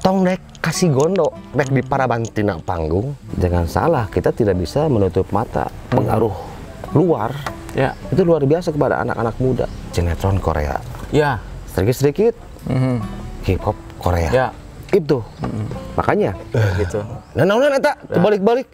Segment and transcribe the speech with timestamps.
[0.00, 3.12] tong dek kasih gondok dek di parabantina panggung.
[3.36, 6.32] Jangan salah kita tidak bisa menutup mata pengaruh
[6.92, 7.32] luar.
[7.70, 7.94] Ya.
[8.10, 9.66] itu luar biasa kepada anak-anak muda.
[9.94, 10.82] Sinetron Korea.
[11.14, 11.38] Ya.
[11.70, 12.34] sedikit sedikit
[12.66, 12.98] Mhm.
[13.46, 14.30] hip hop Korea.
[14.30, 14.46] Ya.
[14.90, 15.22] itu.
[15.94, 16.34] Makanya.
[16.74, 16.98] Gitu.
[17.38, 18.66] nah nah nah eta kebalik balik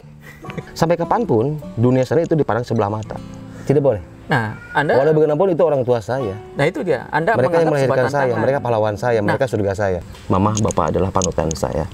[0.73, 3.21] sampai kapan pun dunia sana itu dipandang sebelah mata.
[3.69, 7.07] Tidak boleh Nah, Anda walau bagaimanapun itu orang tua saya Nah, itu dia.
[7.15, 8.43] Anda mereka yang melahirkan saya tantangan.
[8.43, 11.87] mereka pahlawan saya mereka surga saya mama bapak adalah panutan saya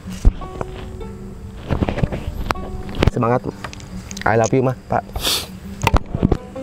[3.13, 3.45] semangat
[4.25, 5.05] I love you mah pak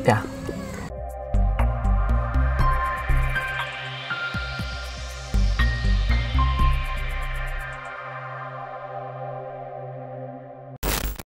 [0.10, 0.26] Ya.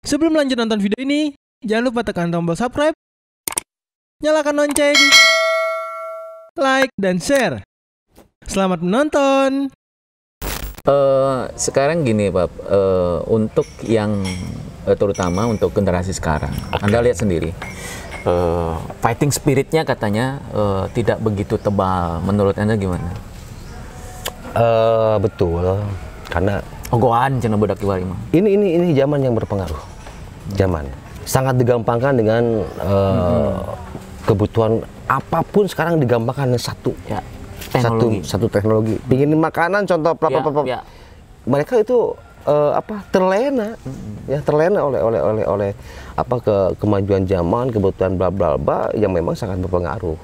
[0.00, 2.96] Sebelum lanjut nonton video ini, jangan lupa tekan tombol subscribe,
[4.20, 5.00] nyalakan lonceng,
[6.60, 7.64] like, dan share.
[8.44, 9.72] Selamat menonton!
[10.84, 12.52] Eh, sekarang gini, Pak.
[12.68, 14.20] Eh, untuk yang
[14.84, 16.52] eh, terutama untuk generasi sekarang,
[16.84, 17.56] Anda lihat sendiri.
[18.20, 22.20] eh, fighting spiritnya katanya eh, tidak begitu tebal.
[22.20, 23.16] Menurut Anda gimana?
[24.52, 25.80] Eh, betul
[26.28, 28.18] karena Ogohan cina budak kiwari mah.
[28.34, 29.78] ini ini ini zaman yang berpengaruh
[30.58, 30.84] zaman
[31.22, 33.58] sangat digampangkan dengan eh,
[34.30, 34.72] kebutuhan
[35.10, 36.94] apa pun sekarang digampangkan satu.
[37.10, 37.18] Ya.
[37.70, 38.18] satu Teknologi.
[38.22, 38.94] satu teknologi.
[39.06, 40.26] Pingin makanan contoh apa
[40.66, 40.80] Ya, ya.
[41.46, 42.14] mereka itu
[42.46, 43.74] eh, apa terlena.
[44.30, 45.70] Ya terlena oleh oleh oleh oleh
[46.14, 50.18] apa ke kemajuan zaman kebutuhan bla bla bla yang memang sangat berpengaruh.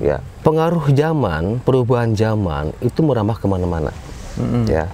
[0.00, 0.20] Ya.
[0.40, 3.92] Pengaruh zaman perubahan zaman itu merambah ke mana-mana.
[4.68, 4.88] Ya.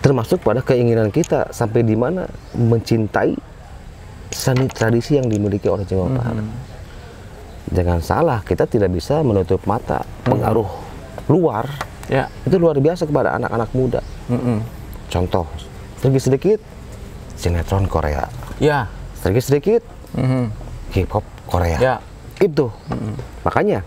[0.00, 2.24] Termasuk pada keinginan kita sampai di mana
[2.56, 3.36] mencintai
[4.32, 6.46] seni tradisi yang dimiliki oleh Jawa Barat
[7.68, 10.68] jangan salah kita tidak bisa menutup mata pengaruh
[11.26, 11.68] luar
[12.06, 12.26] Ya.
[12.42, 14.58] itu luar biasa kepada anak-anak muda Mm-mm.
[15.06, 15.42] Contoh,
[15.96, 16.58] sedikit-sedikit
[17.34, 18.86] sinetron Korea, Ya.
[19.16, 20.44] sedikit-sedikit Mhm.
[20.90, 21.78] hip hop Korea.
[21.78, 21.94] Ya.
[22.38, 22.70] Itu.
[23.42, 23.82] Makanya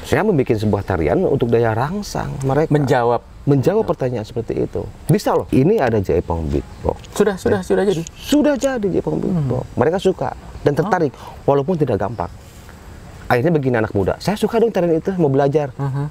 [0.00, 2.70] saya membuat sebuah tarian untuk daya rangsang mereka.
[2.70, 3.20] Menjawab.
[3.44, 4.82] menjawab pertanyaan seperti itu.
[5.06, 5.46] Bisa loh.
[5.48, 7.14] Ini ada Jaipong Beatbox.
[7.14, 8.02] Sudah, sudah, sudah jadi.
[8.12, 9.62] Sudah jadi Jaipong Beatbox.
[9.72, 12.26] Mereka suka dan tertarik walaupun tidak gampang.
[13.26, 15.74] Akhirnya begini anak muda, saya suka dong tarian itu, mau belajar.
[15.74, 16.06] Mhm.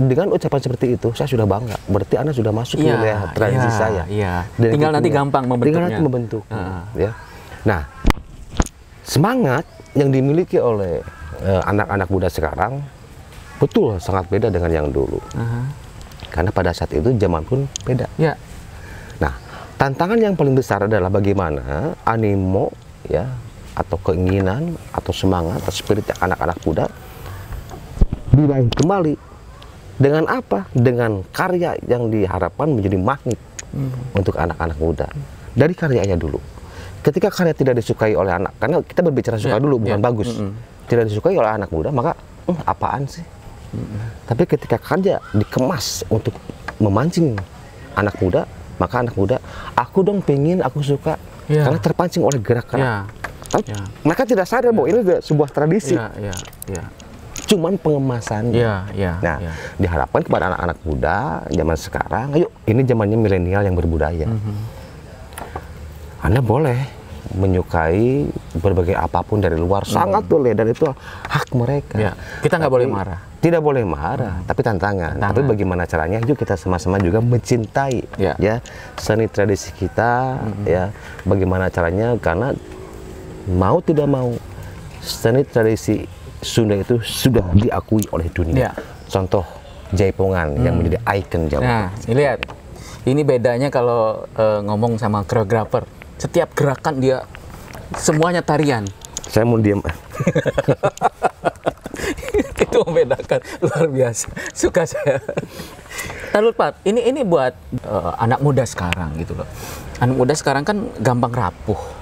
[0.00, 1.76] Dengan ucapan seperti itu, saya sudah bangga.
[1.84, 4.02] Berarti Anda sudah masuk ke Iya, wilayah tradisi iya, saya.
[4.08, 4.32] iya.
[4.56, 5.68] Dan Tinggal nanti gampang membentuknya.
[5.68, 6.42] Tinggal nanti membentuk.
[6.48, 6.82] Ah.
[6.96, 7.12] Ya.
[7.68, 7.84] Nah,
[9.04, 11.04] semangat yang dimiliki oleh
[11.44, 12.80] eh, anak-anak muda sekarang
[13.60, 15.20] betul sangat beda dengan yang dulu.
[15.36, 15.68] Aha.
[16.32, 18.08] Karena pada saat itu zaman pun beda.
[18.16, 18.32] Ya.
[19.20, 19.36] Nah,
[19.76, 22.72] tantangan yang paling besar adalah bagaimana animo
[23.04, 23.28] ya
[23.72, 26.86] atau keinginan atau semangat atau spirit anak-anak muda
[28.30, 29.14] diraih kembali
[30.00, 30.64] dengan apa?
[30.72, 33.40] Dengan karya yang diharapkan menjadi magnet
[34.14, 35.06] untuk anak-anak muda
[35.52, 36.40] dari karyanya dulu.
[37.00, 40.04] Ketika karya tidak disukai oleh anak, karena kita berbicara suka Ya, dulu bukan ya.
[40.04, 40.28] bagus,
[40.86, 42.12] tidak disukai oleh anak muda, maka
[42.44, 43.24] "Hmm, apaan sih?
[44.26, 46.34] Tapi ketika karya dikemas untuk
[46.76, 47.38] memancing
[47.94, 48.44] anak muda,
[48.76, 49.36] maka anak muda,
[49.76, 51.16] aku dong pengen, aku suka,
[51.46, 51.66] Ya.
[51.66, 52.84] karena terpancing oleh gerak-gerak.
[52.84, 52.96] Ya.
[53.50, 53.80] Kan Ya.
[54.06, 56.34] Mereka tidak sadar bahwa ini adalah sebuah tradisi, Ya, ya,
[56.70, 56.84] ya.
[57.50, 58.54] cuman pengemasannya.
[58.54, 59.12] Ya, ya.
[59.18, 59.52] Nah, ya.
[59.76, 61.18] diharapkan kepada anak-anak muda
[61.50, 64.30] zaman sekarang, ayo ini zamannya milenial yang berbudaya.
[64.30, 64.54] Mhm.
[66.20, 66.78] Anda boleh
[67.30, 68.26] menyukai
[68.58, 70.82] berbagai apa pun dari luar, sangat boleh dan itu
[71.26, 71.96] hak mereka.
[71.98, 72.12] Ya,
[72.42, 73.20] kita nggak boleh marah.
[73.40, 75.16] Tidak boleh marah, tapi tantangan.
[75.16, 75.32] Tantangan.
[75.32, 76.20] Tapi bagaimana caranya?
[76.20, 78.36] Yuk kita sama-sama juga mencintai Ya.
[78.36, 78.60] Ya
[79.00, 80.92] seni tradisi kita, ya.
[81.24, 82.18] Bagaimana caranya?
[82.20, 82.52] Karena
[83.48, 84.36] mau tidak mau
[85.00, 86.04] seni tradisi
[86.40, 88.68] Sunda itu sudah diakui oleh dunia.
[88.68, 88.72] Ya.
[89.12, 89.44] Contoh
[89.92, 91.62] Jaipongan yang menjadi ikon Jawa.
[91.62, 92.40] Nah, ini lihat.
[93.00, 95.84] Ini bedanya kalau eh, ngomong sama koreografer.
[96.20, 97.24] Setiap gerakan dia
[97.96, 98.84] semuanya tarian.
[99.28, 99.80] Saya mau diam.
[102.60, 104.26] itu membedakan luar biasa.
[104.54, 105.18] Suka saya.
[106.30, 107.52] Lalu Pak, ini ini buat
[107.82, 109.48] eh, anak muda sekarang gitu loh.
[109.98, 111.99] Anak muda sekarang kan gampang rapuh.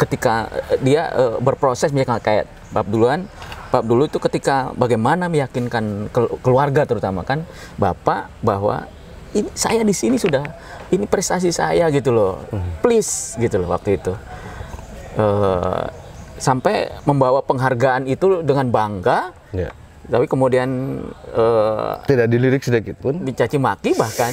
[0.00, 3.28] Ketika eh, dia eh, berproses misalnya kayak Pak duluan,
[3.68, 7.44] Pak dulu itu ketika bagaimana meyakinkan kel- keluarga terutama kan
[7.76, 8.88] Bapak bahwa
[9.30, 10.42] ini saya di sini sudah
[10.88, 12.40] ini prestasi saya gitu loh.
[12.80, 14.16] Please gitu loh waktu itu.
[15.12, 15.84] Eh,
[16.34, 19.68] sampai membawa penghargaan itu dengan bangga Ya.
[20.06, 20.70] tapi kemudian
[21.28, 23.20] eh, Tidak dilirik sedikit pun.
[23.20, 24.32] dicaci maki bahkan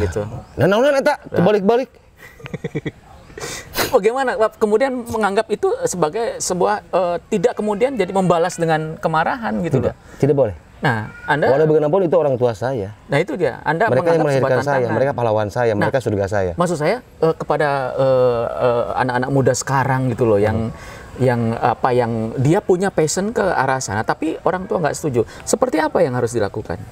[0.00, 0.24] gitu.
[0.56, 1.90] Nah, nah, nah, eta kebalik-balik.
[3.94, 9.94] Bagaimana kemudian menganggap itu sebagai sebuah eh, tidak kemudian jadi membalas dengan kemarahan gitu Tidak,
[9.94, 10.18] loh.
[10.18, 10.56] tidak boleh.
[10.82, 12.90] Nah, Anda Walau bagaimanapun itu orang tua saya.
[13.06, 13.62] Nah, itu dia.
[13.62, 14.90] Anda Mereka yang melahirkan saya, tantangan.
[14.98, 16.52] mereka pahlawan saya, mereka surga saya.
[16.58, 20.74] Maksud saya eh, kepada eh, anak-anak muda sekarang gitu loh yang
[21.20, 25.22] yang apa yang dia punya passion ke arah sana tapi orang tua nggak setuju.
[25.46, 26.82] Seperti apa yang harus dilakukan?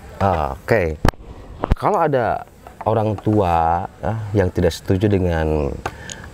[0.54, 1.00] Oke,
[1.74, 2.44] kalau ada
[2.84, 4.12] orang tua ya,
[4.44, 5.72] yang tidak setuju dengan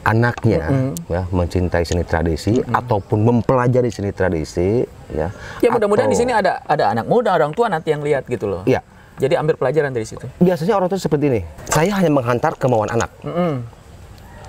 [0.07, 0.71] anaknya
[1.11, 5.35] ya mencintai seni tradisi ataupun mempelajari seni tradisi ya.
[5.59, 8.47] Ya mudah-mudahan atau- di sini ada ada anak muda, orang tua nanti yang lihat gitu
[8.47, 8.63] loh.
[8.63, 8.87] Iya.
[9.19, 10.29] Jadi ambil pelajaran dari situ.
[10.39, 11.41] Biasanya orang tua seperti ini.
[11.73, 13.11] Saya hanya menghantar kemauan anak.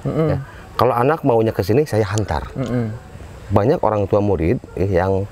[0.06, 0.38] Ya.
[0.78, 2.52] Kalau anak maunya ke sini, saya hantar.
[3.50, 5.24] Banyak orang tua murid eh, yang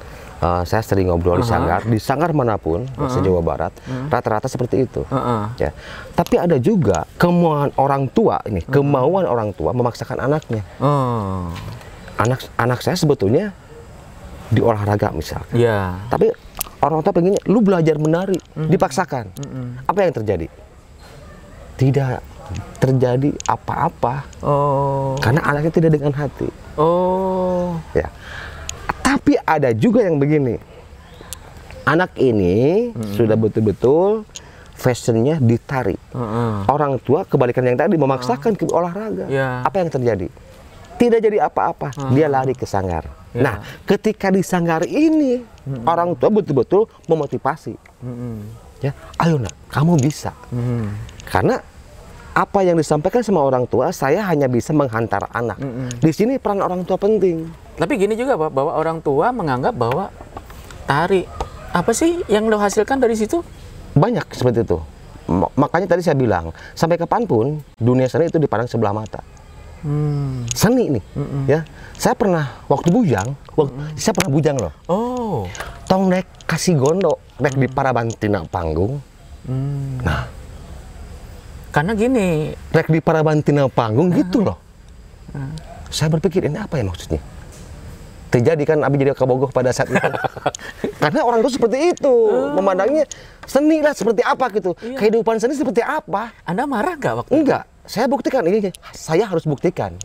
[0.42, 3.72] eh, saya sering ngobrol di sanggar, di sanggar mana pun, se Jawa Barat,
[4.10, 5.04] rata-rata seperti itu.
[5.08, 5.44] Heeh.
[5.60, 5.72] Ya.
[6.16, 10.64] Tapi ada juga kemauan orang tua ini, kemauan orang tua memaksakan anaknya.
[10.80, 11.52] Oh.
[12.16, 13.52] Anak anak saya sebetulnya
[14.48, 15.56] di olahraga misalkan.
[15.58, 16.00] Ya.
[16.08, 16.32] Tapi
[16.80, 19.32] orang tua pengennya lu belajar menari, dipaksakan.
[19.88, 20.48] Apa yang terjadi?
[21.76, 22.38] Tidak
[22.78, 25.18] terjadi apa-apa Oh.
[25.18, 26.46] karena anaknya tidak dengan hati.
[26.78, 27.74] Oh.
[27.98, 28.08] Ya.
[29.06, 30.58] Tapi ada juga yang begini.
[31.86, 34.26] Anak ini sudah betul-betul
[34.74, 36.02] fashionnya ditarik.
[36.18, 36.54] Heeh.
[36.66, 39.30] Orang tua kebalikan yang tadi memaksakan ke olahraga.
[39.30, 39.62] Ya.
[39.62, 40.28] Apa yang terjadi?
[40.98, 41.94] Tidak jadi apa-apa.
[42.18, 43.06] Dia lari ke sanggar.
[43.38, 43.42] Ya.
[43.46, 43.56] Nah,
[43.86, 45.46] ketika di sanggar ini
[45.86, 47.78] orang tua betul-betul memotivasi.
[48.02, 48.42] Mm-mm.
[48.82, 48.92] Ya,
[49.22, 50.34] ayo nak, kamu bisa.
[50.50, 50.90] Mm.
[51.30, 51.62] Karena
[52.36, 55.56] apa yang disampaikan sama orang tua, saya hanya bisa menghantar anak.
[56.02, 57.48] Di sini peran orang tua penting.
[57.76, 60.08] Tapi gini juga Pak, bahwa orang tua menganggap bahwa
[60.88, 61.28] tari
[61.76, 63.44] apa sih yang lo hasilkan dari situ?
[63.94, 64.80] Banyak seperti itu.
[65.28, 69.20] Ma- Makanya tadi saya bilang, sampai kapan pun dunia seni itu dipandang sebelah mata.
[69.84, 70.48] Hmm.
[70.56, 71.04] Seni nih,
[71.46, 71.62] ya.
[71.94, 74.74] Saya pernah waktu bujang, waktu, saya pernah bujang loh.
[74.90, 75.38] Oh.
[75.86, 78.98] Tong naik kasih gondo, naik di Parabantina panggung.
[79.46, 80.00] Hmm.
[80.02, 80.26] Nah,
[81.70, 84.56] Karena gini, naik di Parabantina panggung gitu loh.
[85.92, 87.20] Saya berpikir ini apa ya maksudnya?
[88.36, 89.96] Terjadi kan Abi jadi kabogoh pada saat itu.
[91.02, 92.14] Karena orang itu seperti itu,
[92.52, 93.08] memandangnya
[93.42, 94.76] seni lah seperti apa gitu.
[94.76, 96.36] Kehidupan seni seperti apa?
[96.44, 97.32] Anda marah nggak waktu?
[97.32, 98.60] Enggak, saya buktikan ini
[98.92, 99.96] saya harus buktikan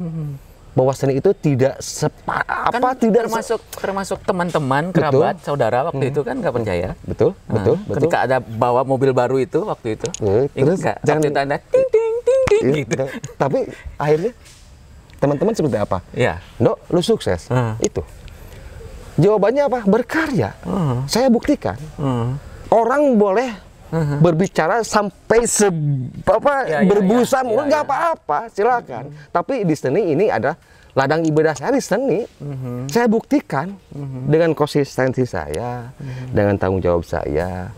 [0.71, 6.05] bahwa seni itu tidak sepa, Kan apa tidak se- termasuk termasuk teman-teman, kerabat, saudara waktu
[6.07, 6.95] itu kan nggak percaya.
[7.03, 10.99] betul betul Nah, betul Ketika ada bawa mobil baru itu waktu itu, ingat terus nggak?
[11.03, 12.91] jangan- Waktu itu Anda ting ting ting ting Iya, gitu.
[12.95, 13.09] betul.
[13.35, 13.59] tapi
[13.97, 14.33] akhirnya
[15.17, 16.39] teman-teman seperti apa Ya.
[16.57, 17.75] Dok, lu sukses Hmm.
[17.81, 18.01] itu
[19.17, 21.07] jawabannya apa berkarya Hmm.
[21.07, 22.39] saya buktikan Hmm.
[22.69, 23.51] orang boleh
[24.23, 25.67] berbicara sampai se
[26.23, 27.89] apa Ya, ya, berbusa ya, ya, nggak ya.
[27.89, 30.55] apa-apa silakan tapi di seni ini ada
[30.91, 32.87] ladang ibadah saya di seni Mhm.
[32.87, 33.75] saya buktikan
[34.27, 36.31] dengan konsistensi saya Mhm.
[36.31, 37.75] dengan tanggung jawab saya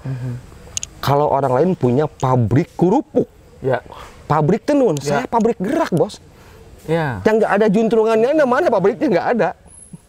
[1.01, 3.27] kalau orang lain punya pabrik kerupuk
[3.65, 3.81] Ya.
[4.27, 5.17] pabrik tenun Ya.
[5.17, 6.21] saya pabrik gerak bos
[6.85, 7.23] Ya.
[7.23, 9.49] yang nggak ada juntrungannya namanya pabriknya nggak ada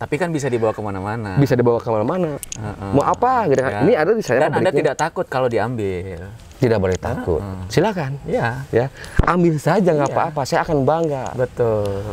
[0.03, 1.39] Tapi kan bisa dibawa ke mana-mana.
[1.39, 2.35] bisa dibawa ke mana-mana.
[2.35, 2.91] Heeh.
[2.91, 3.47] mau apa?
[3.47, 3.71] Gitu kan.
[3.71, 3.79] Ya.
[3.81, 6.27] ini ada di saya Dan Anda tidak takut kalau diambil.
[6.59, 7.39] tidak boleh takut.
[7.71, 8.19] Silakan.
[8.27, 8.67] Ya.
[8.69, 8.91] ya.
[9.23, 10.15] Ambil saja nggak Iya.
[10.19, 10.41] apa-apa.
[10.43, 11.31] Saya akan bangga.
[11.33, 12.03] Betul.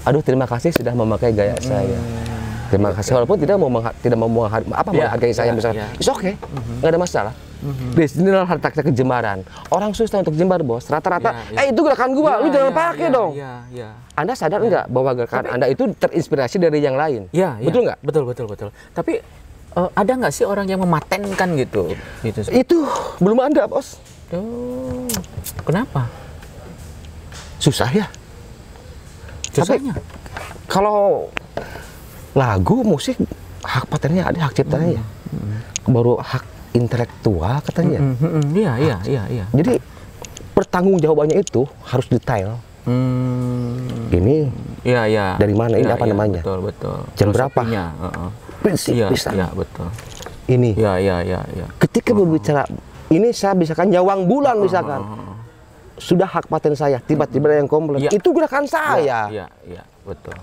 [0.00, 1.98] aduh terima kasih sudah memakai gaya saya.
[2.70, 3.18] Terima kasih.
[3.18, 3.68] Walaupun tidak mau
[3.98, 5.86] tidak mau apa Iya, menghargai saya iya, misalnya.
[5.90, 5.98] iya.
[5.98, 6.38] it's okay.
[6.78, 11.52] Nggak ada masalah di sini adalah harta kejembaran orang susah untuk jembar bos rata-rata Iya,
[11.52, 11.58] iya.
[11.60, 13.88] eh itu gerakan gua lu Ya, jangan ya, pakai ya, dong Iya, iya.
[14.16, 18.24] anda sadar nggak bahwa gerakan anda itu terinspirasi dari yang lain Ya, betul nggak Betul,
[18.24, 18.68] betul, betul.
[18.96, 19.20] Tapi
[19.76, 21.92] eh, ada nggak sih orang yang mematenkan gitu?
[22.24, 22.40] Gitu.
[22.48, 22.76] itu
[23.20, 24.00] belum ada bos
[25.64, 26.08] kenapa?
[27.60, 28.06] susah ya
[29.52, 29.92] Susahnya.
[30.64, 31.28] kalau
[32.32, 33.18] lagu musik
[33.60, 35.04] hak patennya ada hak ciptanya ya
[35.84, 38.44] baru hak intelektual katanya Hmm, hmm, hmm.
[38.52, 39.44] Iya, iya, iya, iya.
[39.50, 39.78] jadi
[40.52, 44.48] pertanggungjawabannya itu harus detail Hmm, ini
[44.80, 45.26] iya, iya.
[45.36, 45.76] Dari mana?
[45.76, 46.40] Ini Iya, apa iya, namanya?
[46.40, 46.96] Betul, betul.
[47.12, 47.60] Jam berapa?
[47.60, 48.28] Filosofinya, heeh.
[48.60, 49.88] prinsip Iya, bisa iya, betul.
[50.48, 51.66] ini Iya, iya, iya, iya.
[51.76, 52.64] ketika berbicara
[53.08, 55.04] ini saya misalkan nyawang bulan misalkan
[56.00, 58.16] sudah hak paten saya tiba-tiba yang komplain Iya.
[58.16, 60.34] itu gerakan saya Iya, iya, betul.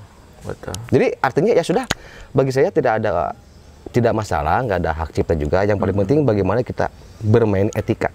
[0.46, 0.78] Betul.
[0.88, 1.86] jadi artinya ya sudah
[2.32, 3.34] bagi saya tidak ada
[3.92, 5.64] tidak masalah nggak ada hak cipta juga.
[5.64, 6.92] Yang paling penting bagaimana kita
[7.24, 8.12] bermain etika.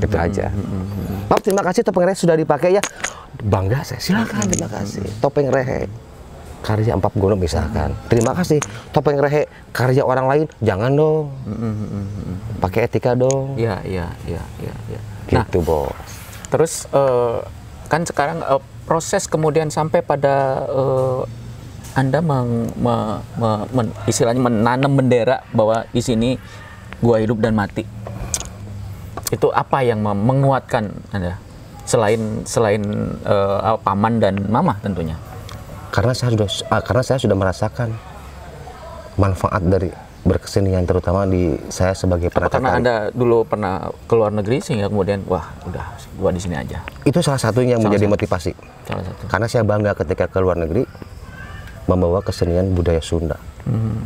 [0.00, 0.48] Itu aja.
[1.28, 1.84] Maaf terima kasih.
[1.84, 2.82] Topeng rehe sudah dipakai ya.
[3.44, 4.00] Bangga saya.
[4.00, 5.04] Silakan terima kasih.
[5.20, 5.88] Topeng rehe.
[6.62, 7.90] Karya empat gunung misalkan.
[8.06, 8.62] Terima kasih.
[8.94, 11.34] Topeng rehe karya orang lain jangan dong.
[12.62, 13.58] Pakai etika dong.
[13.58, 15.00] Iya, iya, iya, iya, iya.
[15.32, 15.96] Nah, gitu bos.
[16.52, 17.40] terus eh,
[17.88, 21.20] kan sekarang eh, proses kemudian sampai pada eh,
[21.92, 26.40] anda meng, me- me- men- istilahnya menanam bendera bahwa di sini
[27.04, 27.84] gua hidup dan mati.
[29.32, 31.36] Itu apa yang menguatkan Anda?
[31.84, 32.80] Selain selain
[33.24, 35.16] eh, paman dan mama tentunya.
[35.92, 37.92] Karena saya sudah ah, karena saya sudah merasakan
[39.20, 42.78] manfaat dari berkesenian terutama di saya sebagai penata karena.
[42.78, 46.80] Anda dulu pernah ke luar negeri sehingga kemudian wah udah gua di sini aja.
[47.04, 48.14] Itu salah satunya yang Salah menjadi satu.
[48.16, 48.52] motivasi.
[48.88, 49.22] Salah satu.
[49.28, 50.84] Karena saya bangga ketika ke luar negeri
[51.86, 53.38] membawa kesenian budaya Sunda.
[53.66, 54.02] Hmm.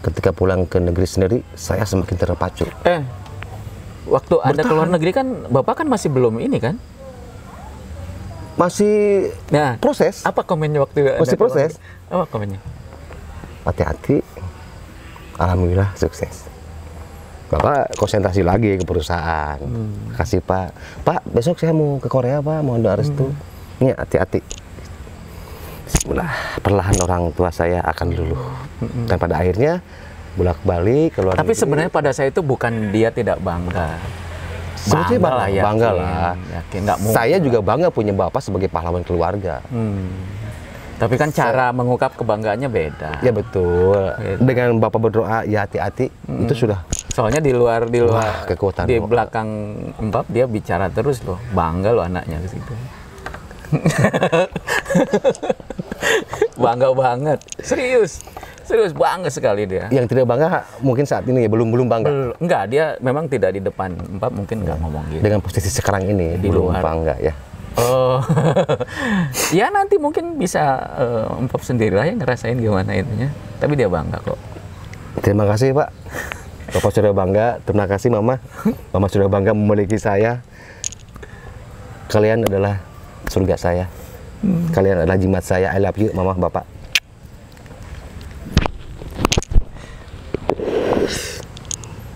[0.00, 2.64] Ketika pulang ke negeri sendiri, saya semakin terpacu.
[2.88, 3.04] Eh,
[4.08, 6.80] waktu Anda ke luar negeri kan Bapak kan masih belum ini kan?
[8.56, 11.80] Masih Nah, proses, apa komennya waktu Anda Masih proses.
[12.08, 12.60] Apa komennya?
[13.64, 14.24] hati-hati.
[15.36, 16.48] Alhamdulillah sukses.
[17.50, 19.58] Bapak konsentrasi lagi ke perusahaan.
[19.58, 20.14] Hmm.
[20.14, 20.70] Kasih Pak,
[21.02, 23.26] Pak besok saya mau ke Korea Pak, mau ada restu.
[23.26, 23.82] Hmm.
[23.82, 24.40] Ini hati-hati.
[26.00, 26.32] Bismillah,
[26.64, 28.40] perlahan orang tua saya akan luluh.
[29.04, 29.84] Dan pada akhirnya
[30.32, 31.44] bolak-balik keluar Hmm.
[31.44, 34.00] Tapi sebenarnya pada saya itu bukan dia tidak bangga.
[34.80, 36.32] Sebetulnya bangga, yakin, bangga lah.
[36.40, 37.12] Yakin mungkin.
[37.12, 39.60] Saya juga bangga punya bapak sebagai pahlawan keluarga.
[39.68, 40.08] Hmm.
[40.96, 43.20] Tapi kan cara mengungkap kebanggaannya beda.
[43.20, 44.00] Ya betul.
[44.24, 44.40] Gitu.
[44.40, 46.80] Dengan bapak berdoa ya hati-hati itu sudah
[47.12, 49.48] Soalnya di luar di luar Wah, kekuatan di belakang
[49.98, 52.72] Mbak dia bicara terus loh, bangga loh anaknya ke situ.
[56.56, 58.20] bangga banget, serius,
[58.62, 59.86] serius bangga sekali dia.
[59.88, 63.50] yang tidak bangga mungkin saat ini ya belum belum bangga Belum, enggak dia memang tidak
[63.52, 65.22] di depan Mbak mungkin nggak ngomong gitu.
[65.22, 66.80] dengan posisi sekarang ini Di belum luar.
[66.80, 67.34] bangga ya.
[67.78, 68.18] Oh,
[69.54, 70.60] ya nanti mungkin bisa
[70.96, 73.30] eh, Empap sendiri lah yang ngerasain gimana itunya.
[73.56, 74.36] Tapi dia bangga kok.
[75.22, 75.88] Terima kasih Pak.
[76.70, 77.62] Bapak sudah bangga.
[77.62, 78.42] Terima kasih Mama.
[78.90, 80.42] Mama sudah bangga memiliki saya.
[82.08, 82.82] Kalian adalah
[83.26, 83.84] surga saya.
[84.72, 85.68] Kalian adalah jimat saya.
[85.76, 86.64] I love you Mama Bapak.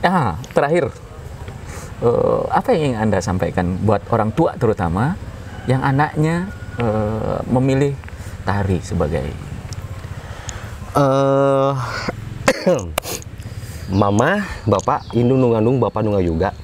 [0.04, 0.92] Ah, terakhir,
[2.04, 5.16] eh, apa yang ingin anda sampaikan buat orang tua terutama
[5.64, 7.96] yang anaknya eh, memilih
[8.44, 9.24] tari sebagai
[10.94, 11.72] eh
[13.92, 16.56] Mama, Bapak, Indung Nungandung, Bapak Nunga juga.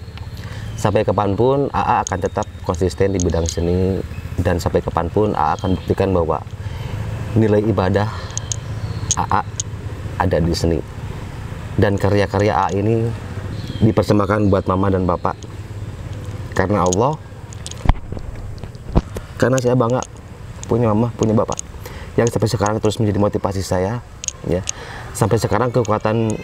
[0.81, 4.01] Sampai kapan pun AA akan tetap konsisten di bidang seni
[4.41, 6.41] dan sampai kapan pun AA akan buktikan bahwa
[7.37, 8.09] nilai ibadah
[9.17, 9.43] AA
[10.21, 10.81] ada di seni.
[11.81, 13.09] Dan karya-karya AA ini
[13.81, 15.37] dipersembahkan buat Mama dan Bapak.
[16.53, 17.17] Karena Allah,
[19.41, 20.05] karena saya bangga
[20.69, 21.57] punya Mama, punya Bapak.
[22.19, 24.05] Yang sampai sekarang terus menjadi motivasi saya,
[24.45, 24.61] ya.
[25.17, 26.37] Sampai sekarang kekuatan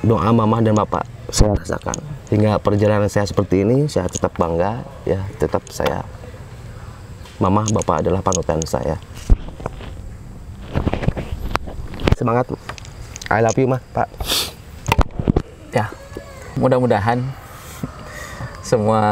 [0.00, 2.00] doa Mama dan Bapak saya rasakan.
[2.32, 6.08] Hingga perjalanan saya seperti ini, saya tetap bangga, ya, tetap saya
[7.42, 8.94] Mama, Bapak adalah panutan saya.
[12.14, 12.46] Semangat.
[13.26, 14.08] I love you, Mah, Pak.
[15.74, 15.90] ya
[16.54, 17.18] mudah-mudahan
[18.62, 19.02] semua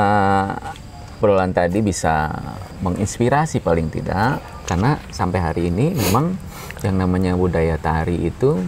[1.18, 2.30] obrolan tadi bisa
[2.86, 4.38] menginspirasi paling tidak
[4.70, 6.38] karena sampai hari ini memang
[6.86, 8.62] yang namanya budaya tari itu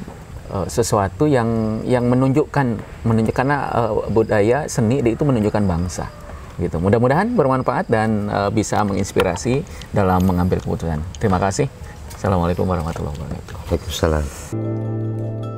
[0.50, 6.10] eh, sesuatu yang yang menunjukkan menunjukkan eh, budaya seni itu menunjukkan bangsa
[6.58, 6.78] gitu.
[6.78, 11.00] Mudah-mudahan bermanfaat dan eh, bisa menginspirasi dalam mengambil keputusan.
[11.18, 11.66] Terima kasih.
[12.14, 13.54] Assalamualaikum warahmatullahi wabarakatuh.
[13.68, 15.53] Waalaikumsalam.